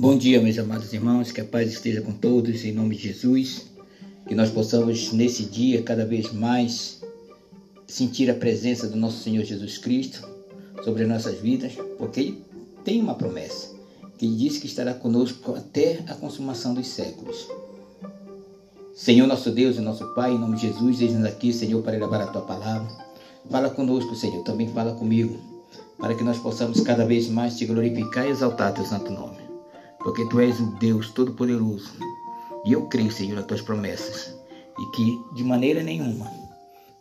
Bom 0.00 0.16
dia, 0.16 0.40
meus 0.40 0.56
amados 0.56 0.92
irmãos, 0.92 1.32
que 1.32 1.40
a 1.40 1.44
paz 1.44 1.72
esteja 1.72 2.00
com 2.00 2.12
todos, 2.12 2.64
em 2.64 2.70
nome 2.70 2.94
de 2.94 3.08
Jesus. 3.08 3.66
Que 4.28 4.34
nós 4.36 4.48
possamos, 4.48 5.12
nesse 5.12 5.42
dia, 5.42 5.82
cada 5.82 6.06
vez 6.06 6.32
mais 6.32 7.00
sentir 7.84 8.30
a 8.30 8.34
presença 8.34 8.86
do 8.86 8.96
nosso 8.96 9.24
Senhor 9.24 9.42
Jesus 9.42 9.76
Cristo 9.76 10.24
sobre 10.84 11.04
nossas 11.04 11.40
vidas, 11.40 11.72
porque 11.98 12.20
Ele 12.20 12.44
tem 12.84 13.00
uma 13.00 13.16
promessa, 13.16 13.74
que 14.16 14.24
Ele 14.24 14.36
disse 14.36 14.60
que 14.60 14.68
estará 14.68 14.94
conosco 14.94 15.56
até 15.56 15.98
a 16.06 16.14
consumação 16.14 16.74
dos 16.74 16.86
séculos. 16.86 17.48
Senhor 18.94 19.26
nosso 19.26 19.50
Deus 19.50 19.78
e 19.78 19.80
nosso 19.80 20.14
Pai, 20.14 20.32
em 20.32 20.38
nome 20.38 20.58
de 20.58 20.68
Jesus, 20.68 21.00
eis-nos 21.00 21.24
aqui, 21.24 21.52
Senhor, 21.52 21.82
para 21.82 21.98
levar 21.98 22.20
a 22.20 22.28
Tua 22.28 22.42
palavra. 22.42 22.88
Fala 23.50 23.68
conosco, 23.68 24.14
Senhor, 24.14 24.44
também 24.44 24.68
fala 24.68 24.94
comigo, 24.94 25.36
para 25.98 26.14
que 26.14 26.22
nós 26.22 26.38
possamos 26.38 26.82
cada 26.82 27.04
vez 27.04 27.28
mais 27.28 27.58
te 27.58 27.66
glorificar 27.66 28.28
e 28.28 28.30
exaltar 28.30 28.72
Teu 28.72 28.84
santo 28.84 29.10
nome 29.10 29.47
porque 30.02 30.28
tu 30.28 30.40
és 30.40 30.58
o 30.60 30.66
Deus 30.78 31.10
Todo-Poderoso. 31.10 31.92
E 32.64 32.72
eu 32.72 32.86
creio, 32.88 33.10
Senhor, 33.10 33.36
nas 33.36 33.46
tuas 33.46 33.60
promessas. 33.60 34.34
E 34.78 34.96
que 34.96 35.34
de 35.34 35.44
maneira 35.44 35.82
nenhuma 35.82 36.30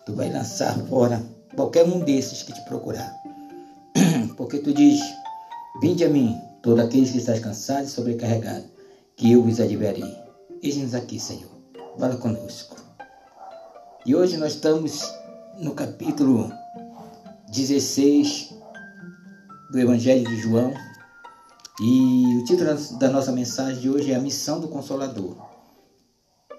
tu 0.06 0.14
vai 0.14 0.32
lançar 0.32 0.78
fora 0.88 1.24
qualquer 1.56 1.86
um 1.86 2.00
desses 2.00 2.44
que 2.44 2.54
te 2.54 2.62
procurar. 2.62 3.14
Porque 4.38 4.60
tu 4.60 4.74
diz: 4.74 5.00
Vinde 5.82 6.06
a 6.06 6.10
mim, 6.10 6.36
todos 6.62 6.84
aqueles 6.84 7.12
que 7.12 7.18
estás 7.18 7.40
cansados 7.40 7.90
e 7.90 7.94
sobrecarregados, 7.94 8.68
que 9.16 9.32
eu 9.32 9.44
vos 9.44 9.60
aliviarei. 9.60 10.16
Eis-nos 10.62 10.96
aqui, 10.96 11.20
Senhor. 11.20 11.52
Fala 12.00 12.16
conosco. 12.18 12.78
E 14.06 14.16
hoje 14.16 14.38
nós 14.38 14.54
estamos 14.54 15.02
no 15.60 15.74
capítulo 15.74 16.52
16 17.52 18.54
do 19.72 19.80
Evangelho 19.80 20.28
de 20.28 20.38
João, 20.38 20.74
e 21.80 22.40
o 22.40 22.44
título 22.44 22.76
da 22.98 23.10
nossa 23.10 23.32
mensagem 23.32 23.80
de 23.80 23.90
hoje 23.90 24.12
é 24.12 24.16
A 24.16 24.20
Missão 24.20 24.60
do 24.60 24.68
Consolador, 24.68 25.36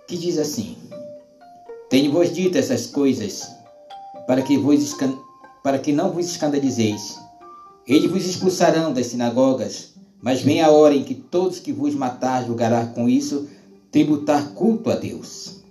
que 0.06 0.16
diz 0.16 0.38
assim: 0.38 0.76
Tenho-vos 1.90 2.32
dito 2.32 2.56
essas 2.56 2.86
coisas 2.86 3.50
para 4.28 4.42
que, 4.42 4.56
vos, 4.56 4.96
para 5.62 5.78
que 5.78 5.92
não 5.92 6.12
vos 6.12 6.26
escandalizeis. 6.26 7.18
Eles 7.86 8.10
vos 8.10 8.26
expulsarão 8.26 8.92
das 8.92 9.06
sinagogas, 9.06 9.94
mas 10.22 10.40
vem 10.40 10.60
a 10.60 10.70
hora 10.70 10.94
em 10.94 11.02
que 11.02 11.14
todos 11.14 11.58
que 11.58 11.72
vos 11.72 11.94
matar 11.94 12.44
julgará 12.44 12.86
com 12.86 13.08
isso 13.08 13.48
tributar 13.90 14.50
culto 14.50 14.90
a 14.90 14.94
Deus. 14.94 15.62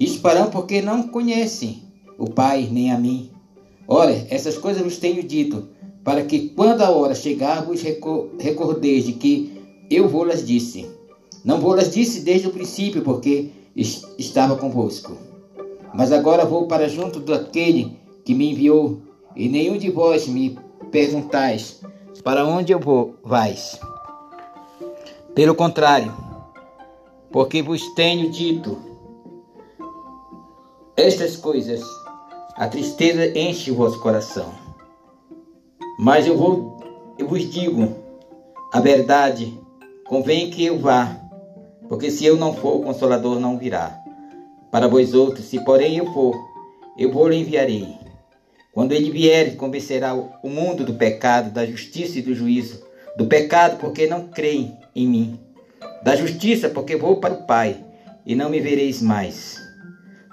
Isto 0.00 0.20
farão 0.20 0.50
porque 0.50 0.80
não 0.80 1.08
conhecem 1.08 1.82
o 2.16 2.30
Pai 2.30 2.68
nem 2.70 2.90
a 2.90 2.98
mim. 2.98 3.30
Ora, 3.86 4.26
essas 4.30 4.56
coisas 4.56 4.82
vos 4.82 4.96
tenho 4.96 5.22
dito, 5.22 5.68
para 6.04 6.22
que 6.24 6.50
quando 6.50 6.82
a 6.82 6.90
hora 6.90 7.14
chegar 7.14 7.64
vos 7.64 7.80
recordeis 7.82 9.06
de 9.06 9.14
que 9.14 9.62
eu 9.90 10.06
vou-las 10.06 10.46
disse. 10.46 10.88
Não 11.42 11.60
vou-las 11.60 11.92
disse 11.92 12.20
desde 12.20 12.46
o 12.46 12.50
princípio, 12.50 13.02
porque 13.02 13.50
estava 13.74 14.56
convosco. 14.56 15.16
Mas 15.94 16.12
agora 16.12 16.44
vou 16.44 16.66
para 16.66 16.88
junto 16.88 17.20
daquele 17.20 17.96
que 18.24 18.34
me 18.34 18.52
enviou, 18.52 18.98
e 19.34 19.48
nenhum 19.48 19.78
de 19.78 19.90
vós 19.90 20.26
me 20.26 20.58
perguntais 20.90 21.80
para 22.22 22.46
onde 22.46 22.72
eu 22.72 22.78
vou, 22.78 23.16
vais. 23.22 23.78
Pelo 25.34 25.54
contrário, 25.54 26.14
porque 27.30 27.62
vos 27.62 27.82
tenho 27.94 28.30
dito 28.30 28.78
estas 30.96 31.36
coisas, 31.36 31.82
a 32.56 32.68
tristeza 32.68 33.36
enche 33.36 33.70
o 33.70 33.74
vosso 33.74 34.00
coração. 34.00 34.63
Mas 35.98 36.26
eu 36.26 36.36
vou, 36.36 37.14
eu 37.18 37.28
vos 37.28 37.48
digo 37.50 37.94
a 38.72 38.80
verdade, 38.80 39.56
convém 40.04 40.50
que 40.50 40.64
eu 40.64 40.76
vá, 40.78 41.20
porque 41.88 42.10
se 42.10 42.26
eu 42.26 42.36
não 42.36 42.52
for, 42.52 42.80
o 42.80 42.82
Consolador 42.82 43.38
não 43.38 43.56
virá. 43.56 43.96
Para 44.72 44.88
vós 44.88 45.14
outros, 45.14 45.46
se 45.46 45.64
porém 45.64 45.98
eu 45.98 46.12
for, 46.12 46.34
eu 46.98 47.12
vou 47.12 47.28
lhe 47.28 47.36
enviarei. 47.36 47.86
Quando 48.72 48.90
ele 48.90 49.12
vier, 49.12 49.54
convencerá 49.54 50.12
o 50.14 50.48
mundo 50.48 50.84
do 50.84 50.94
pecado, 50.94 51.52
da 51.52 51.64
justiça 51.64 52.18
e 52.18 52.22
do 52.22 52.34
juízo. 52.34 52.82
Do 53.16 53.26
pecado, 53.26 53.78
porque 53.78 54.08
não 54.08 54.26
creem 54.26 54.76
em 54.96 55.06
mim. 55.06 55.38
Da 56.02 56.16
justiça, 56.16 56.68
porque 56.68 56.96
vou 56.96 57.20
para 57.20 57.34
o 57.34 57.46
Pai, 57.46 57.84
e 58.26 58.34
não 58.34 58.50
me 58.50 58.58
vereis 58.58 59.00
mais. 59.00 59.56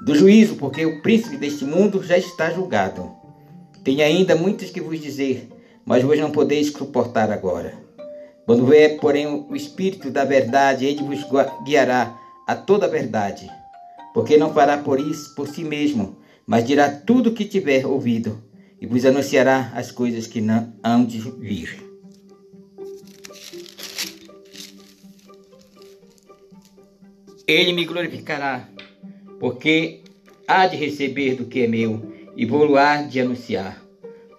Do 0.04 0.16
juízo, 0.16 0.56
porque 0.56 0.84
o 0.84 1.04
príncipe 1.04 1.38
deste 1.38 1.64
mundo 1.64 2.02
já 2.02 2.18
está 2.18 2.50
julgado. 2.50 3.12
Tenho 3.84 4.04
ainda 4.04 4.36
muitos 4.36 4.72
que 4.72 4.82
vos 4.82 5.00
dizer, 5.00 5.48
mas 5.86 6.04
vos 6.04 6.20
não 6.20 6.32
podeis 6.32 6.72
suportar 6.72 7.32
agora. 7.32 7.74
Quando 8.46 8.66
vier, 8.66 9.00
porém, 9.00 9.28
o 9.28 9.56
Espírito 9.56 10.10
da 10.10 10.26
verdade, 10.26 10.86
ele 10.86 11.04
vos 11.04 11.26
guiará 11.64 12.18
a 12.48 12.56
toda 12.56 12.86
a 12.86 12.90
verdade, 12.90 13.50
porque 14.14 14.38
não 14.38 14.54
fará 14.54 14.78
por 14.78 15.00
isso 15.00 15.34
por 15.36 15.48
si 15.48 15.64
mesmo, 15.64 16.18
mas 16.46 16.66
dirá 16.66 16.90
tudo 16.90 17.30
o 17.30 17.34
que 17.34 17.46
tiver 17.46 17.86
ouvido, 17.86 18.44
e 18.80 18.86
vos 18.86 19.06
anunciará 19.06 19.72
as 19.76 19.92
coisas 19.92 20.28
que 20.28 20.42
não 20.42 20.74
hão 20.84 21.06
de 21.06 21.20
vir. 21.20 21.92
Ele 27.48 27.74
me 27.74 27.86
glorificará, 27.86 28.68
porque 29.40 30.02
há 30.48 30.68
de 30.68 30.78
receber 30.78 31.36
do 31.36 31.46
que 31.46 31.62
é 31.62 31.68
meu, 31.68 32.14
e 32.36 32.46
vou-lo 32.46 32.78
há 32.78 33.02
de 33.02 33.20
anunciar. 33.20 33.81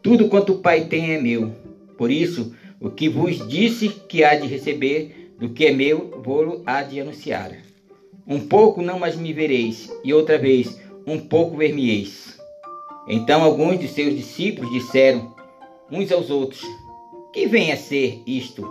Tudo 0.02 0.28
quanto 0.28 0.54
o 0.54 0.58
Pai 0.58 0.86
tem 0.86 1.12
é 1.12 1.20
meu. 1.20 1.52
Por 1.96 2.10
isso, 2.10 2.52
o 2.80 2.90
que 2.90 3.08
vos 3.08 3.46
disse 3.48 3.88
que 3.88 4.24
há 4.24 4.34
de 4.34 4.48
receber 4.48 5.32
do 5.38 5.50
que 5.50 5.66
é 5.66 5.72
meu, 5.72 6.20
vou-lo 6.24 6.62
há 6.66 6.82
de 6.82 7.00
anunciar. 7.00 7.52
Um 8.26 8.40
pouco 8.40 8.82
não 8.82 8.98
mais 8.98 9.14
me 9.14 9.32
vereis, 9.32 9.88
e 10.04 10.12
outra 10.12 10.38
vez, 10.38 10.80
um 11.06 11.18
pouco 11.18 11.56
ver-me-eis. 11.56 12.36
Então 13.06 13.42
alguns 13.42 13.78
de 13.78 13.86
seus 13.86 14.14
discípulos 14.16 14.72
disseram 14.72 15.34
uns 15.90 16.10
aos 16.10 16.30
outros: 16.30 16.62
Que 17.32 17.46
vem 17.46 17.70
a 17.70 17.76
ser 17.76 18.22
isto? 18.26 18.68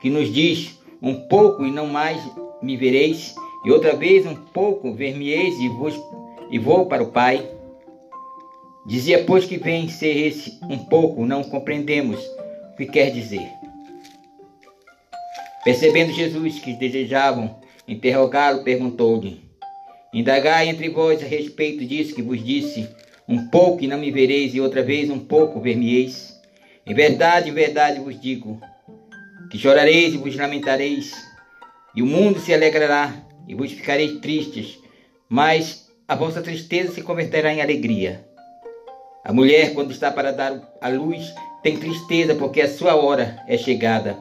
Que 0.00 0.10
nos 0.10 0.32
diz: 0.32 0.78
Um 1.02 1.14
pouco 1.28 1.64
e 1.64 1.70
não 1.70 1.86
mais 1.86 2.22
me 2.62 2.76
vereis, 2.76 3.34
e 3.64 3.70
outra 3.70 3.94
vez 3.94 4.26
um 4.26 4.34
pouco 4.34 4.92
ver-me-eis 4.92 5.54
e, 5.58 5.70
e 6.50 6.58
vou 6.58 6.86
para 6.86 7.02
o 7.02 7.10
Pai. 7.10 7.55
Dizia, 8.86 9.24
pois, 9.24 9.44
que 9.44 9.58
vem 9.58 9.88
ser 9.88 10.16
esse 10.16 10.58
um 10.62 10.78
pouco, 10.78 11.26
não 11.26 11.42
compreendemos 11.42 12.20
o 12.72 12.76
que 12.76 12.86
quer 12.86 13.10
dizer. 13.10 13.48
Percebendo 15.64 16.12
Jesus 16.12 16.60
que 16.60 16.72
desejavam 16.74 17.58
interrogá-lo, 17.88 18.62
perguntou-lhe: 18.62 19.40
Indagai 20.14 20.68
entre 20.68 20.88
vós 20.88 21.20
a 21.20 21.26
respeito 21.26 21.84
disso 21.84 22.14
que 22.14 22.22
vos 22.22 22.44
disse, 22.44 22.88
um 23.28 23.48
pouco 23.48 23.82
e 23.82 23.88
não 23.88 23.98
me 23.98 24.12
vereis, 24.12 24.54
e 24.54 24.60
outra 24.60 24.84
vez 24.84 25.10
um 25.10 25.18
pouco 25.18 25.60
ver-me-eis. 25.60 26.40
Em 26.86 26.94
verdade, 26.94 27.50
em 27.50 27.52
verdade 27.52 27.98
vos 27.98 28.20
digo, 28.20 28.60
que 29.50 29.58
chorareis 29.58 30.14
e 30.14 30.18
vos 30.18 30.36
lamentareis, 30.36 31.12
e 31.94 32.02
o 32.02 32.06
mundo 32.06 32.38
se 32.38 32.54
alegrará, 32.54 33.12
e 33.48 33.54
vos 33.54 33.72
ficareis 33.72 34.20
tristes, 34.20 34.78
mas 35.28 35.88
a 36.06 36.14
vossa 36.14 36.40
tristeza 36.40 36.92
se 36.92 37.02
converterá 37.02 37.52
em 37.52 37.60
alegria. 37.60 38.25
A 39.26 39.32
mulher, 39.32 39.74
quando 39.74 39.90
está 39.90 40.08
para 40.08 40.30
dar 40.30 40.76
a 40.80 40.88
luz, 40.88 41.34
tem 41.60 41.76
tristeza 41.76 42.36
porque 42.36 42.60
a 42.60 42.68
sua 42.68 42.94
hora 42.94 43.42
é 43.48 43.58
chegada. 43.58 44.16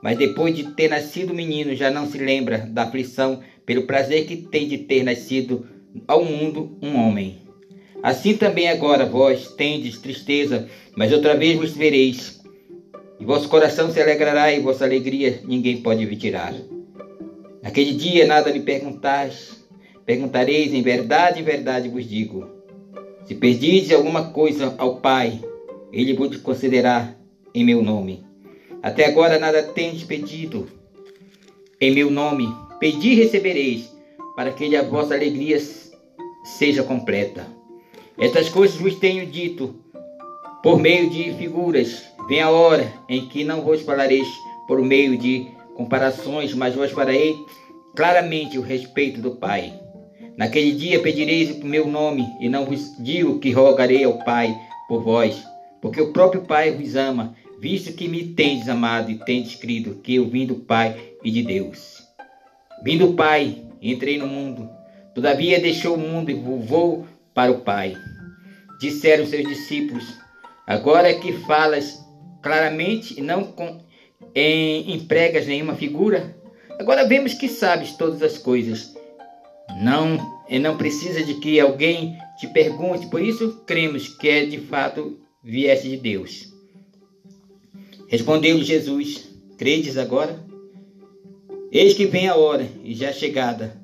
Mas 0.00 0.16
depois 0.16 0.54
de 0.54 0.62
ter 0.74 0.88
nascido 0.88 1.30
o 1.32 1.34
menino, 1.34 1.74
já 1.74 1.90
não 1.90 2.06
se 2.06 2.18
lembra 2.18 2.58
da 2.58 2.84
aflição 2.84 3.40
pelo 3.66 3.82
prazer 3.82 4.26
que 4.26 4.36
tem 4.36 4.68
de 4.68 4.78
ter 4.78 5.02
nascido 5.02 5.66
ao 6.06 6.24
mundo 6.24 6.78
um 6.80 6.94
homem. 6.94 7.40
Assim 8.00 8.36
também 8.36 8.68
agora 8.68 9.04
vós 9.04 9.48
tendes 9.56 9.98
tristeza, 9.98 10.68
mas 10.96 11.12
outra 11.12 11.36
vez 11.36 11.58
vos 11.58 11.72
vereis. 11.72 12.40
E 13.18 13.24
vosso 13.24 13.48
coração 13.48 13.90
se 13.90 14.00
alegrará 14.00 14.52
e 14.52 14.60
vossa 14.60 14.84
alegria 14.84 15.40
ninguém 15.42 15.82
pode 15.82 16.06
vir 16.06 16.16
tirar. 16.16 16.54
Naquele 17.60 17.94
dia 17.94 18.24
nada 18.24 18.52
me 18.52 18.60
perguntais, 18.60 19.66
perguntareis 20.06 20.72
em 20.72 20.80
verdade, 20.80 21.40
em 21.40 21.42
verdade 21.42 21.88
vos 21.88 22.08
digo. 22.08 22.53
Se 23.24 23.34
pedis 23.34 23.90
alguma 23.90 24.30
coisa 24.30 24.74
ao 24.76 24.96
Pai, 24.96 25.40
Ele 25.90 26.12
vos 26.12 26.36
considerar 26.36 27.16
em 27.54 27.64
meu 27.64 27.82
nome. 27.82 28.24
Até 28.82 29.06
agora 29.06 29.38
nada 29.38 29.62
tendes 29.62 30.02
pedido 30.04 30.68
em 31.80 31.90
meu 31.90 32.10
nome. 32.10 32.46
Pedi 32.78 33.12
e 33.12 33.14
recebereis, 33.14 33.90
para 34.36 34.52
que 34.52 34.76
a 34.76 34.82
vossa 34.82 35.14
alegria 35.14 35.58
seja 36.44 36.82
completa. 36.82 37.46
Estas 38.18 38.50
coisas 38.50 38.76
vos 38.76 38.96
tenho 38.96 39.26
dito 39.26 39.74
por 40.62 40.78
meio 40.78 41.08
de 41.08 41.32
figuras. 41.34 42.04
Vem 42.28 42.42
a 42.42 42.50
hora 42.50 42.92
em 43.08 43.26
que 43.26 43.42
não 43.42 43.62
vos 43.62 43.80
falareis 43.80 44.28
por 44.68 44.82
meio 44.82 45.16
de 45.16 45.46
comparações, 45.74 46.52
mas 46.52 46.74
vos 46.74 46.90
farei 46.90 47.34
claramente 47.96 48.58
o 48.58 48.62
respeito 48.62 49.20
do 49.20 49.32
Pai. 49.32 49.83
Naquele 50.36 50.72
dia 50.72 51.00
pedireis 51.00 51.50
o 51.50 51.66
meu 51.66 51.86
nome, 51.86 52.26
e 52.40 52.48
não 52.48 52.64
vos 52.64 52.96
digo 52.98 53.38
que 53.38 53.52
rogarei 53.52 54.02
ao 54.04 54.18
Pai 54.24 54.56
por 54.88 55.02
vós, 55.02 55.44
porque 55.80 56.00
o 56.00 56.12
próprio 56.12 56.42
Pai 56.42 56.72
vos 56.72 56.96
ama, 56.96 57.34
visto 57.60 57.92
que 57.92 58.08
me 58.08 58.24
tendes 58.24 58.68
amado 58.68 59.10
e 59.10 59.18
tendes 59.18 59.54
crido 59.54 60.00
que 60.02 60.16
eu 60.16 60.28
vim 60.28 60.44
do 60.44 60.56
Pai 60.56 60.96
e 61.22 61.30
de 61.30 61.42
Deus. 61.42 62.02
Vim 62.82 62.98
do 62.98 63.12
Pai, 63.14 63.62
entrei 63.80 64.18
no 64.18 64.26
mundo, 64.26 64.68
todavia 65.14 65.60
deixou 65.60 65.94
o 65.94 65.98
mundo 65.98 66.30
e 66.30 66.34
vou 66.34 67.06
para 67.32 67.52
o 67.52 67.60
Pai. 67.60 67.96
Disseram 68.80 69.24
seus 69.26 69.46
discípulos, 69.46 70.04
agora 70.66 71.08
é 71.08 71.14
que 71.14 71.32
falas 71.32 72.04
claramente 72.42 73.18
e 73.18 73.22
não 73.22 73.44
com, 73.44 73.80
em, 74.34 74.94
empregas 74.94 75.46
nenhuma 75.46 75.76
figura, 75.76 76.36
agora 76.78 77.06
vemos 77.06 77.34
que 77.34 77.48
sabes 77.48 77.92
todas 77.92 78.20
as 78.20 78.36
coisas. 78.36 78.93
Não, 79.80 80.42
e 80.48 80.58
não 80.58 80.76
precisa 80.76 81.22
de 81.22 81.34
que 81.34 81.58
alguém 81.58 82.16
te 82.38 82.46
pergunte, 82.48 83.06
por 83.08 83.20
isso 83.20 83.62
cremos 83.66 84.08
que 84.08 84.28
é 84.28 84.46
de 84.46 84.58
fato 84.58 85.18
vieste 85.42 85.88
de 85.88 85.96
Deus. 85.96 86.52
Respondeu-lhe 88.08 88.64
Jesus: 88.64 89.28
Credes 89.58 89.96
agora? 89.96 90.44
Eis 91.72 91.94
que 91.94 92.06
vem 92.06 92.28
a 92.28 92.36
hora, 92.36 92.68
e 92.84 92.94
já 92.94 93.12
chegada, 93.12 93.76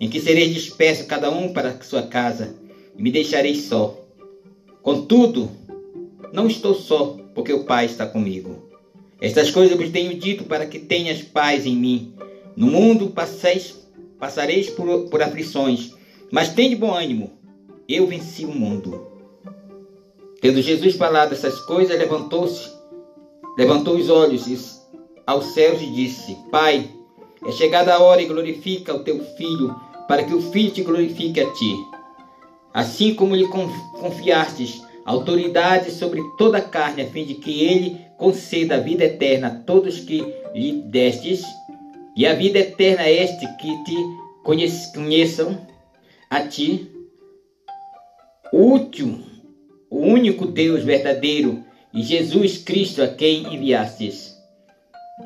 em 0.00 0.08
que 0.08 0.20
sereis 0.20 0.54
dispersos 0.54 1.06
cada 1.06 1.30
um 1.30 1.52
para 1.52 1.78
sua 1.82 2.02
casa, 2.06 2.56
e 2.96 3.02
me 3.02 3.10
deixareis 3.10 3.64
só. 3.64 4.02
Contudo, 4.82 5.50
não 6.32 6.46
estou 6.46 6.74
só, 6.74 7.18
porque 7.34 7.52
o 7.52 7.64
Pai 7.64 7.84
está 7.84 8.06
comigo. 8.06 8.70
Estas 9.20 9.50
coisas 9.50 9.76
vos 9.76 9.90
tenho 9.90 10.18
dito 10.18 10.44
para 10.44 10.66
que 10.66 10.78
tenhas 10.78 11.22
paz 11.22 11.66
em 11.66 11.76
mim. 11.76 12.14
No 12.56 12.66
mundo 12.66 13.10
passeis, 13.10 13.83
passareis 14.24 14.70
por, 14.70 15.10
por 15.10 15.20
aflições, 15.20 15.92
mas 16.32 16.48
tende 16.48 16.74
bom 16.74 16.94
ânimo. 16.94 17.32
Eu 17.86 18.06
venci 18.06 18.46
o 18.46 18.54
mundo. 18.54 19.06
Tendo 20.40 20.62
Jesus 20.62 20.96
falado 20.96 21.34
essas 21.34 21.60
coisas, 21.60 21.98
levantou-se 21.98 22.72
Levantou 23.58 23.96
os 23.96 24.08
olhos 24.08 24.80
aos 25.26 25.48
céus 25.48 25.80
e 25.82 25.86
disse: 25.86 26.36
Pai, 26.50 26.88
é 27.46 27.52
chegada 27.52 27.94
a 27.94 28.00
hora 28.00 28.22
e 28.22 28.26
glorifica 28.26 28.94
o 28.94 29.04
teu 29.04 29.22
filho, 29.36 29.76
para 30.08 30.24
que 30.24 30.34
o 30.34 30.40
filho 30.50 30.70
te 30.70 30.82
glorifique 30.82 31.40
a 31.40 31.52
ti. 31.52 31.76
Assim 32.72 33.14
como 33.14 33.36
lhe 33.36 33.46
confiastes 33.46 34.82
autoridade 35.04 35.90
sobre 35.90 36.22
toda 36.38 36.58
a 36.58 36.62
carne, 36.62 37.02
a 37.02 37.06
fim 37.06 37.26
de 37.26 37.34
que 37.34 37.62
ele 37.62 38.00
conceda 38.16 38.76
a 38.76 38.80
vida 38.80 39.04
eterna 39.04 39.48
a 39.48 39.50
todos 39.50 40.00
que 40.00 40.24
lhe 40.54 40.82
destes, 40.86 41.44
e 42.16 42.26
a 42.26 42.34
vida 42.34 42.58
eterna 42.58 43.02
é 43.02 43.24
este 43.24 43.46
que 43.56 43.84
te 43.84 43.96
conheçam 44.92 45.58
a 46.30 46.40
ti, 46.40 46.90
último, 48.52 49.24
o 49.90 49.98
único 49.98 50.46
Deus 50.46 50.84
verdadeiro 50.84 51.64
e 51.92 52.02
Jesus 52.02 52.58
Cristo 52.58 53.02
a 53.02 53.08
quem 53.08 53.54
enviastes. 53.54 54.34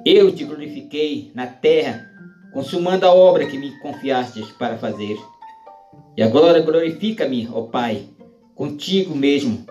Eu 0.05 0.35
te 0.35 0.45
glorifiquei 0.45 1.31
na 1.35 1.47
terra, 1.47 2.07
consumando 2.53 3.07
a 3.07 3.13
obra 3.13 3.47
que 3.47 3.59
me 3.59 3.79
confiastes 3.81 4.51
para 4.53 4.79
fazer. 4.79 5.19
E 6.17 6.23
agora 6.23 6.61
glorifica-me, 6.61 7.49
ó 7.53 7.63
Pai, 7.63 8.07
contigo 8.55 9.15
mesmo, 9.15 9.67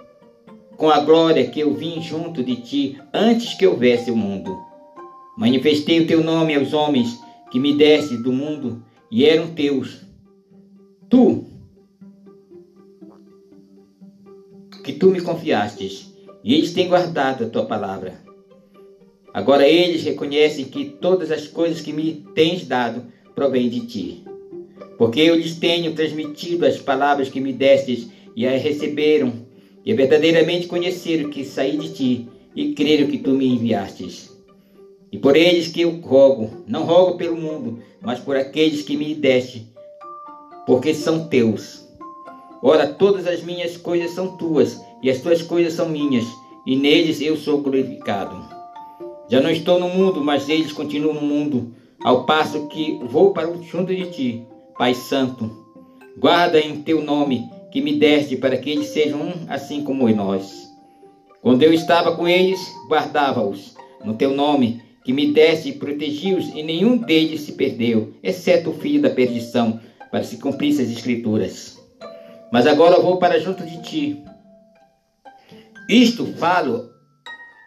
com 0.75 0.89
a 0.89 0.99
glória 0.99 1.47
que 1.47 1.59
eu 1.59 1.73
vim 1.73 2.01
junto 2.01 2.43
de 2.43 2.57
ti 2.57 3.01
antes 3.13 3.53
que 3.55 3.65
houvesse 3.65 4.11
o 4.11 4.15
mundo. 4.15 4.66
Manifestei 5.37 5.99
o 5.99 6.07
teu 6.07 6.23
nome 6.23 6.55
aos 6.55 6.73
homens 6.73 7.19
que 7.51 7.59
me 7.59 7.75
deste 7.75 8.17
do 8.17 8.33
mundo 8.33 8.83
e 9.11 9.23
eram 9.23 9.53
teus. 9.53 10.01
Tu, 11.07 11.45
que 14.83 14.93
tu 14.93 15.11
me 15.11 15.21
confiastes, 15.21 16.11
e 16.43 16.55
eles 16.55 16.73
têm 16.73 16.87
guardado 16.87 17.43
a 17.43 17.49
tua 17.49 17.65
palavra. 17.65 18.19
Agora 19.31 19.67
eles 19.67 20.03
reconhecem 20.03 20.65
que 20.65 20.85
todas 20.85 21.29
as 21.29 21.47
coisas 21.47 21.81
que 21.81 21.93
me 21.93 22.25
tens 22.33 22.65
dado 22.65 23.05
provêm 23.35 23.69
de 23.69 23.81
ti. 23.81 24.23
Porque 24.97 25.19
eu 25.19 25.35
lhes 25.35 25.55
tenho 25.55 25.93
transmitido 25.93 26.65
as 26.65 26.79
palavras 26.79 27.29
que 27.29 27.39
me 27.39 27.53
destes 27.53 28.09
e 28.35 28.47
as 28.47 28.63
receberam, 28.63 29.45
e 29.85 29.93
verdadeiramente 29.93 30.65
conheceram 30.65 31.29
que 31.29 31.45
saí 31.45 31.77
de 31.77 31.93
ti 31.93 32.27
e 32.55 32.73
creram 32.73 33.07
que 33.07 33.19
tu 33.19 33.31
me 33.31 33.47
enviastes. 33.47 34.36
E 35.17 35.19
por 35.19 35.35
eles 35.35 35.67
que 35.67 35.81
eu 35.81 35.99
rogo, 35.99 36.63
não 36.67 36.83
rogo 36.83 37.17
pelo 37.17 37.35
mundo, 37.35 37.79
mas 37.99 38.19
por 38.19 38.37
aqueles 38.37 38.83
que 38.83 38.95
me 38.95 39.15
deste, 39.15 39.67
porque 40.63 40.93
são 40.93 41.27
teus. 41.27 41.87
Ora, 42.61 42.85
todas 42.85 43.25
as 43.25 43.41
minhas 43.41 43.77
coisas 43.77 44.11
são 44.11 44.37
tuas, 44.37 44.79
e 45.01 45.09
as 45.09 45.19
tuas 45.19 45.41
coisas 45.41 45.73
são 45.73 45.89
minhas, 45.89 46.23
e 46.67 46.75
neles 46.75 47.19
eu 47.19 47.35
sou 47.35 47.63
glorificado. 47.63 48.39
Já 49.27 49.41
não 49.41 49.49
estou 49.49 49.79
no 49.79 49.89
mundo, 49.89 50.23
mas 50.23 50.49
eles 50.49 50.71
continuam 50.71 51.15
no 51.15 51.21
mundo, 51.21 51.73
ao 51.99 52.27
passo 52.27 52.67
que 52.67 52.99
vou 53.05 53.33
para 53.33 53.49
o 53.49 53.63
junto 53.63 53.95
de 53.95 54.11
ti, 54.11 54.45
Pai 54.77 54.93
Santo. 54.93 55.49
Guarda 56.15 56.59
em 56.59 56.83
teu 56.83 57.03
nome 57.03 57.49
que 57.71 57.81
me 57.81 57.97
deste 57.97 58.37
para 58.37 58.55
que 58.55 58.69
eles 58.69 58.89
sejam 58.89 59.19
um 59.19 59.33
assim 59.49 59.83
como 59.83 60.07
nós. 60.09 60.71
Quando 61.41 61.63
eu 61.63 61.73
estava 61.73 62.15
com 62.15 62.27
eles, 62.27 62.59
guardava-os 62.87 63.75
no 64.05 64.13
teu 64.13 64.35
nome 64.35 64.85
que 65.07 65.13
me 65.13 65.31
deste 65.31 65.69
e 65.69 65.73
protegi-os, 65.73 66.49
e 66.49 66.61
nenhum 66.61 66.97
deles 66.97 67.39
se 67.39 67.53
perdeu, 67.53 68.13
exceto 68.21 68.71
o 68.71 68.73
filho 68.73 69.01
da 69.01 69.09
perdição, 69.09 69.79
para 70.11 70.21
se 70.21 70.35
cumprissem 70.35 70.83
as 70.83 70.91
escrituras. 70.91 71.79
Mas 72.51 72.67
agora 72.67 72.99
vou 72.99 73.17
para 73.17 73.39
junto 73.39 73.65
de 73.65 73.81
ti, 73.83 74.21
isto 75.87 76.25
falo 76.33 76.89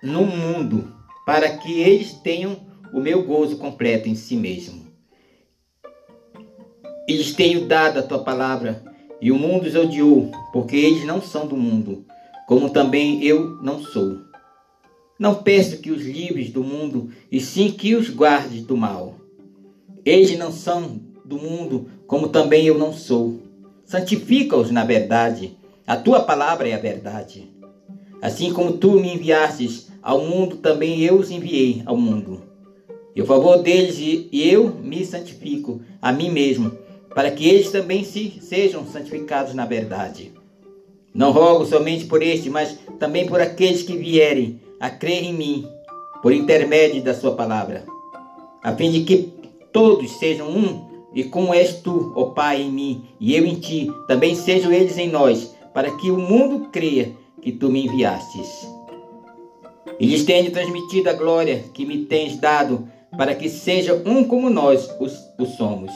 no 0.02 0.26
mundo, 0.26 0.94
para 1.24 1.56
que 1.56 1.80
eles 1.80 2.12
tenham 2.12 2.58
o 2.92 3.00
meu 3.00 3.24
gozo 3.24 3.56
completo 3.56 4.06
em 4.06 4.14
si 4.14 4.36
mesmo. 4.36 4.88
Eles 7.08 7.32
tenho 7.32 7.64
dado 7.64 8.00
a 8.00 8.02
tua 8.02 8.22
palavra, 8.22 8.84
e 9.18 9.32
o 9.32 9.38
mundo 9.38 9.64
os 9.64 9.74
odiou, 9.74 10.30
porque 10.52 10.76
eles 10.76 11.06
não 11.06 11.22
são 11.22 11.46
do 11.46 11.56
mundo, 11.56 12.04
como 12.46 12.68
também 12.68 13.24
eu 13.24 13.62
não 13.62 13.82
sou. 13.82 14.29
Não 15.20 15.34
peço 15.34 15.76
que 15.76 15.90
os 15.90 16.00
livres 16.00 16.48
do 16.48 16.64
mundo, 16.64 17.10
e 17.30 17.42
sim 17.42 17.70
que 17.70 17.94
os 17.94 18.08
guardes 18.08 18.62
do 18.62 18.74
mal. 18.74 19.16
Eles 20.02 20.38
não 20.38 20.50
são 20.50 20.98
do 21.22 21.36
mundo, 21.36 21.90
como 22.06 22.30
também 22.30 22.64
eu 22.64 22.78
não 22.78 22.90
sou. 22.90 23.38
Santifica-os 23.84 24.70
na 24.70 24.82
verdade. 24.82 25.58
A 25.86 25.94
tua 25.94 26.20
palavra 26.20 26.70
é 26.70 26.72
a 26.72 26.78
verdade. 26.78 27.50
Assim 28.22 28.50
como 28.50 28.78
tu 28.78 28.92
me 28.92 29.12
enviastes 29.12 29.88
ao 30.02 30.24
mundo, 30.24 30.56
também 30.56 31.02
eu 31.02 31.18
os 31.18 31.30
enviei 31.30 31.82
ao 31.84 31.98
mundo. 31.98 32.40
E 33.14 33.20
o 33.20 33.26
favor 33.26 33.58
deles 33.58 33.98
e 33.98 34.30
eu 34.32 34.74
me 34.74 35.04
santifico 35.04 35.82
a 36.00 36.10
mim 36.12 36.30
mesmo, 36.30 36.72
para 37.14 37.30
que 37.30 37.46
eles 37.46 37.70
também 37.70 38.04
se, 38.04 38.38
sejam 38.40 38.86
santificados 38.86 39.52
na 39.52 39.66
verdade. 39.66 40.32
Não 41.12 41.30
rogo 41.30 41.66
somente 41.66 42.06
por 42.06 42.22
este, 42.22 42.48
mas 42.48 42.78
também 42.98 43.26
por 43.26 43.38
aqueles 43.38 43.82
que 43.82 43.98
vierem 43.98 44.58
a 44.80 44.88
crer 44.88 45.22
em 45.22 45.34
mim, 45.34 45.68
por 46.22 46.32
intermédio 46.32 47.02
da 47.02 47.14
sua 47.14 47.36
palavra, 47.36 47.84
a 48.64 48.74
fim 48.74 48.90
de 48.90 49.04
que 49.04 49.32
todos 49.70 50.10
sejam 50.18 50.48
um, 50.48 50.88
e 51.14 51.24
como 51.24 51.52
és 51.52 51.74
tu, 51.74 52.12
ó 52.16 52.26
Pai, 52.26 52.62
em 52.62 52.70
mim, 52.70 53.04
e 53.20 53.36
eu 53.36 53.44
em 53.44 53.56
ti, 53.56 53.92
também 54.08 54.34
sejam 54.34 54.72
eles 54.72 54.96
em 54.96 55.08
nós, 55.10 55.54
para 55.74 55.90
que 55.98 56.10
o 56.10 56.18
mundo 56.18 56.68
creia 56.70 57.12
que 57.42 57.52
tu 57.52 57.68
me 57.68 57.84
enviastes. 57.84 58.66
E 59.98 60.06
lhes 60.06 60.24
tenho 60.24 60.50
transmitido 60.50 61.10
a 61.10 61.12
glória 61.12 61.64
que 61.74 61.84
me 61.84 62.06
tens 62.06 62.38
dado, 62.38 62.88
para 63.16 63.34
que 63.34 63.48
seja 63.48 64.00
um 64.06 64.24
como 64.24 64.48
nós 64.48 64.88
os 64.98 65.48
somos. 65.56 65.92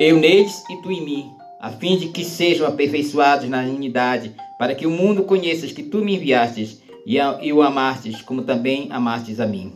Eu 0.00 0.16
neles 0.18 0.62
e 0.68 0.76
tu 0.82 0.90
em 0.90 1.04
mim, 1.04 1.30
a 1.60 1.70
fim 1.70 1.96
de 1.96 2.08
que 2.08 2.24
sejam 2.24 2.66
aperfeiçoados 2.66 3.48
na 3.48 3.60
unidade, 3.60 4.34
para 4.58 4.74
que 4.74 4.86
o 4.86 4.90
mundo 4.90 5.24
conheças 5.24 5.72
que 5.72 5.82
tu 5.82 5.98
me 5.98 6.16
enviastes 6.16 6.80
e, 7.06 7.20
a, 7.20 7.38
e 7.40 7.52
o 7.52 7.62
amastes, 7.62 8.20
como 8.20 8.42
também 8.42 8.88
amastes 8.90 9.38
a 9.38 9.46
mim. 9.46 9.72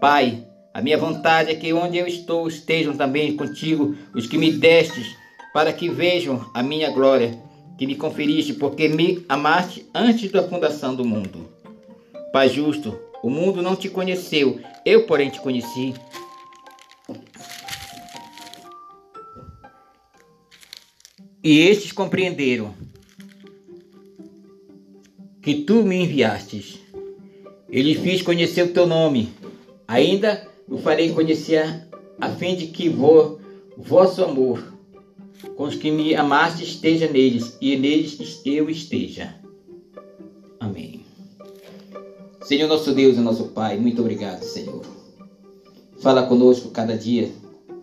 Pai, 0.00 0.42
a 0.72 0.80
minha 0.80 0.96
vontade 0.96 1.50
é 1.50 1.54
que 1.54 1.70
onde 1.74 1.98
eu 1.98 2.06
estou 2.06 2.48
estejam 2.48 2.96
também 2.96 3.36
contigo 3.36 3.94
os 4.14 4.26
que 4.26 4.38
me 4.38 4.50
destes, 4.50 5.14
para 5.52 5.72
que 5.72 5.90
vejam 5.90 6.50
a 6.54 6.62
minha 6.62 6.90
glória 6.90 7.38
que 7.76 7.86
me 7.86 7.94
conferiste, 7.94 8.54
porque 8.54 8.88
me 8.88 9.22
amaste 9.28 9.86
antes 9.94 10.32
da 10.32 10.48
fundação 10.48 10.94
do 10.94 11.04
mundo. 11.04 11.46
Pai 12.32 12.48
justo, 12.48 12.98
o 13.22 13.28
mundo 13.28 13.60
não 13.60 13.76
te 13.76 13.90
conheceu, 13.90 14.58
eu, 14.84 15.06
porém, 15.06 15.28
te 15.28 15.40
conheci. 15.40 15.92
E 21.44 21.60
estes 21.60 21.92
compreenderam 21.92 22.74
que 25.46 25.62
tu 25.62 25.84
me 25.84 26.02
enviastes. 26.02 26.80
Ele 27.70 27.94
fiz 27.94 28.20
conhecer 28.20 28.64
o 28.64 28.72
teu 28.72 28.84
nome. 28.84 29.28
Ainda 29.86 30.44
o 30.68 30.76
farei 30.76 31.12
conhecer 31.12 31.86
a 32.20 32.28
fim 32.30 32.56
de 32.56 32.66
que 32.66 32.88
vo, 32.88 33.38
vosso 33.76 34.24
amor 34.24 34.74
com 35.54 35.62
os 35.62 35.76
que 35.76 35.88
me 35.92 36.16
amaste 36.16 36.64
esteja 36.64 37.08
neles, 37.08 37.56
e 37.60 37.76
neles 37.76 38.42
eu 38.44 38.68
esteja. 38.68 39.36
Amém. 40.58 41.02
Senhor 42.42 42.66
nosso 42.66 42.92
Deus 42.92 43.16
e 43.16 43.20
nosso 43.20 43.44
Pai, 43.50 43.78
muito 43.78 44.00
obrigado, 44.00 44.42
Senhor. 44.42 44.84
Fala 46.00 46.24
conosco 46.24 46.70
cada 46.70 46.98
dia 46.98 47.30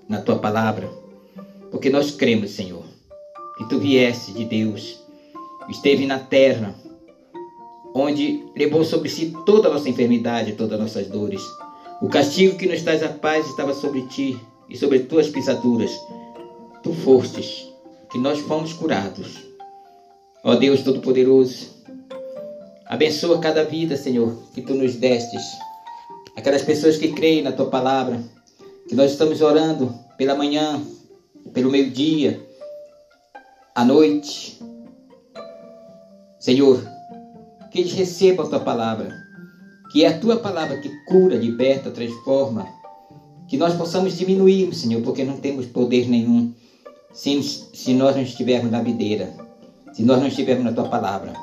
na 0.10 0.22
tua 0.22 0.38
palavra, 0.38 0.92
porque 1.72 1.90
nós 1.90 2.12
cremos, 2.12 2.52
Senhor, 2.52 2.84
que 3.58 3.70
tu 3.70 3.80
vieste 3.80 4.34
de 4.34 4.44
Deus, 4.44 5.00
esteve 5.70 6.06
na 6.06 6.20
terra, 6.20 6.83
onde 7.94 8.44
levou 8.56 8.84
sobre 8.84 9.10
si 9.10 9.34
toda 9.46 9.68
a 9.68 9.74
nossa 9.74 9.90
enfermidade, 9.90 10.54
todas 10.54 10.74
as 10.74 10.80
nossas 10.80 11.08
dores. 11.08 11.42
O 12.02 12.10
castigo 12.10 12.58
que 12.58 12.68
nos 12.68 12.82
traz 12.82 13.04
a 13.04 13.10
paz 13.10 13.48
estava 13.48 13.74
sobre 13.74 14.02
ti 14.08 14.38
e 14.70 14.78
sobre 14.78 15.00
tuas 15.00 15.30
pisaduras. 15.30 15.92
Tu 16.82 16.94
fostes, 16.94 17.68
que 18.12 18.18
nós 18.18 18.40
fomos 18.40 18.74
curados. 18.74 19.38
Ó 20.44 20.56
Deus 20.56 20.82
Todo-Poderoso, 20.82 21.68
abençoa 22.86 23.40
cada 23.40 23.64
vida, 23.64 23.96
Senhor, 23.96 24.36
que 24.54 24.62
tu 24.62 24.74
nos 24.74 24.96
destes. 24.96 25.42
Aquelas 26.36 26.64
pessoas 26.64 26.98
que 26.98 27.14
creem 27.14 27.42
na 27.42 27.52
tua 27.52 27.68
palavra, 27.68 28.22
que 28.90 28.96
nós 28.96 29.12
estamos 29.12 29.42
orando 29.42 29.94
pela 30.18 30.36
manhã, 30.36 30.82
pelo 31.54 31.72
meio-dia, 31.72 32.46
à 33.74 33.86
noite. 33.86 34.60
Senhor, 36.40 36.84
que 37.74 37.80
eles 37.80 37.94
recebam 37.94 38.46
a 38.46 38.50
tua 38.50 38.60
palavra, 38.60 39.12
que 39.92 40.06
é 40.06 40.08
a 40.08 40.20
tua 40.20 40.38
palavra 40.38 40.80
que 40.80 40.90
cura, 41.06 41.36
liberta, 41.36 41.90
transforma. 41.90 42.68
Que 43.48 43.58
nós 43.58 43.74
possamos 43.74 44.16
diminuir, 44.16 44.74
Senhor, 44.76 45.02
porque 45.02 45.24
não 45.24 45.38
temos 45.38 45.66
poder 45.66 46.08
nenhum 46.08 46.54
se, 47.12 47.42
se 47.42 47.94
nós 47.96 48.16
não 48.16 48.22
estivermos 48.22 48.72
na 48.72 48.82
videira, 48.82 49.34
se 49.92 50.04
nós 50.04 50.20
não 50.20 50.28
estivermos 50.28 50.66
na 50.66 50.72
tua 50.72 50.88
palavra. 50.88 51.34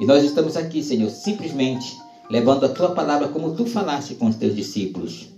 E 0.00 0.04
nós 0.04 0.24
estamos 0.24 0.56
aqui, 0.56 0.82
Senhor, 0.82 1.08
simplesmente 1.08 1.96
levando 2.28 2.64
a 2.66 2.68
tua 2.68 2.90
palavra 2.90 3.28
como 3.28 3.54
tu 3.54 3.64
falaste 3.64 4.16
com 4.16 4.26
os 4.26 4.36
teus 4.36 4.56
discípulos. 4.56 5.28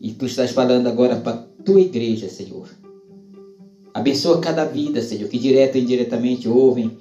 E 0.00 0.12
tu 0.12 0.26
estás 0.26 0.52
falando 0.52 0.86
agora 0.86 1.16
para 1.16 1.32
a 1.32 1.62
tua 1.64 1.80
igreja, 1.80 2.28
Senhor. 2.28 2.68
Abençoa 3.92 4.40
cada 4.40 4.64
vida, 4.64 5.02
Senhor, 5.02 5.28
que 5.28 5.38
direto 5.38 5.76
e 5.78 5.80
indiretamente 5.80 6.48
ouvem, 6.48 6.96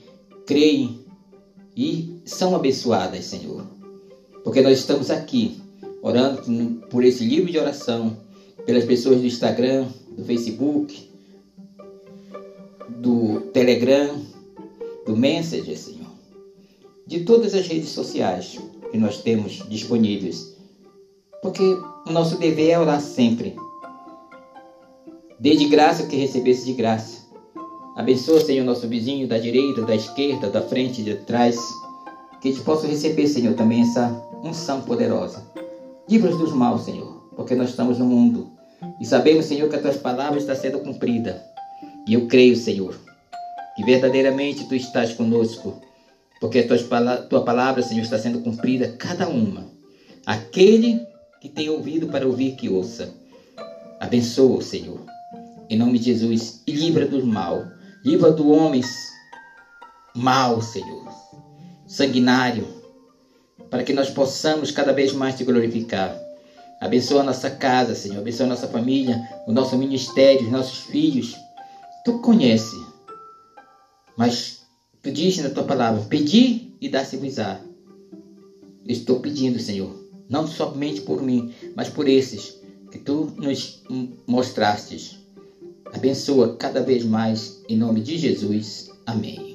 creem 0.45 1.01
e 1.75 2.10
são 2.25 2.55
abençoadas, 2.55 3.25
Senhor. 3.25 3.63
Porque 4.43 4.61
nós 4.61 4.79
estamos 4.79 5.09
aqui 5.09 5.61
orando 6.01 6.41
por 6.89 7.03
esse 7.03 7.23
livro 7.23 7.51
de 7.51 7.59
oração, 7.59 8.17
pelas 8.65 8.85
pessoas 8.85 9.19
do 9.19 9.27
Instagram, 9.27 9.87
do 10.17 10.25
Facebook, 10.25 11.09
do 12.89 13.41
Telegram, 13.53 14.19
do 15.05 15.15
Messenger, 15.15 15.77
Senhor. 15.77 16.11
De 17.05 17.21
todas 17.21 17.53
as 17.53 17.67
redes 17.67 17.89
sociais 17.89 18.59
que 18.91 18.97
nós 18.97 19.21
temos 19.21 19.63
disponíveis. 19.69 20.55
Porque 21.41 21.63
o 21.63 22.11
nosso 22.11 22.37
dever 22.37 22.69
é 22.69 22.79
orar 22.79 23.01
sempre. 23.01 23.55
Dê 25.39 25.55
de 25.55 25.65
graça 25.65 26.03
o 26.03 26.07
que 26.07 26.15
recebesse 26.15 26.65
de 26.65 26.73
graça. 26.73 27.21
Abençoa, 27.95 28.39
Senhor, 28.39 28.63
nosso 28.63 28.87
vizinho 28.87 29.27
da 29.27 29.37
direita, 29.37 29.81
da 29.81 29.95
esquerda, 29.95 30.49
da 30.49 30.61
frente, 30.61 31.03
de 31.03 31.15
trás. 31.15 31.57
Que 32.41 32.49
a 32.49 32.51
gente 32.51 32.63
possa 32.63 32.87
receber, 32.87 33.27
Senhor, 33.27 33.53
também 33.53 33.81
essa 33.81 34.09
unção 34.43 34.81
poderosa. 34.81 35.43
Livra-nos 36.09 36.39
dos 36.39 36.53
maus, 36.53 36.83
Senhor, 36.83 37.29
porque 37.35 37.55
nós 37.55 37.69
estamos 37.69 37.99
no 37.99 38.05
mundo. 38.05 38.51
E 38.99 39.05
sabemos, 39.05 39.45
Senhor, 39.45 39.69
que 39.69 39.75
a 39.75 39.81
tua 39.81 39.93
palavra 39.93 40.39
está 40.39 40.55
sendo 40.55 40.79
cumprida. 40.79 41.41
E 42.07 42.13
eu 42.13 42.27
creio, 42.27 42.55
Senhor, 42.55 42.95
que 43.75 43.83
verdadeiramente 43.83 44.67
tu 44.67 44.75
estás 44.75 45.13
conosco. 45.13 45.79
Porque 46.39 46.59
a 46.59 47.27
tua, 47.29 47.43
palavra, 47.43 47.83
Senhor, 47.83 48.01
está 48.01 48.17
sendo 48.17 48.39
cumprida 48.39 48.95
cada 48.97 49.29
uma. 49.29 49.67
Aquele 50.25 51.05
que 51.39 51.47
tem 51.47 51.69
ouvido 51.69 52.07
para 52.07 52.25
ouvir, 52.25 52.55
que 52.55 52.67
ouça. 52.67 53.13
Abençoa, 53.99 54.61
Senhor. 54.61 54.99
Em 55.69 55.77
nome 55.77 55.99
de 55.99 56.05
Jesus, 56.05 56.63
e 56.65 56.71
livra 56.71 57.05
do 57.05 57.25
mal 57.25 57.63
Livra 58.03 58.31
do 58.31 58.49
homem 58.49 58.81
mal, 60.15 60.59
Senhor, 60.59 61.07
sanguinário, 61.91 62.67
para 63.69 63.83
que 63.83 63.93
nós 63.93 64.09
possamos 64.09 64.71
cada 64.71 64.91
vez 64.91 65.13
mais 65.13 65.35
te 65.35 65.43
glorificar. 65.43 66.17
Abençoa 66.79 67.21
a 67.21 67.23
nossa 67.23 67.49
casa, 67.49 67.93
Senhor, 67.93 68.19
abençoa 68.19 68.45
a 68.45 68.49
nossa 68.49 68.67
família, 68.67 69.21
o 69.47 69.51
nosso 69.51 69.77
ministério, 69.77 70.45
os 70.45 70.51
nossos 70.51 70.79
filhos. 70.79 71.35
Tu 72.03 72.19
conhece, 72.21 72.75
mas 74.17 74.61
tu 75.01 75.11
diz 75.11 75.37
na 75.37 75.49
tua 75.49 75.63
palavra: 75.63 76.01
pedi 76.09 76.75
e 76.81 76.89
dá-se-vos-á. 76.89 77.59
Estou 78.87 79.19
pedindo, 79.19 79.59
Senhor, 79.59 79.95
não 80.27 80.47
somente 80.47 81.01
por 81.01 81.21
mim, 81.21 81.53
mas 81.75 81.87
por 81.87 82.07
esses 82.07 82.55
que 82.91 82.97
tu 82.97 83.31
nos 83.37 83.83
mostrastes 84.25 85.21
Abençoa 85.93 86.55
cada 86.55 86.81
vez 86.81 87.03
mais, 87.03 87.61
em 87.67 87.75
nome 87.75 87.99
de 87.99 88.17
Jesus. 88.17 88.89
Amém. 89.05 89.50